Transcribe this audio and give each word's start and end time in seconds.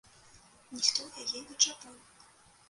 Ніхто 0.77 1.01
яе 1.25 1.41
не 1.49 1.55
чапаў. 1.67 1.95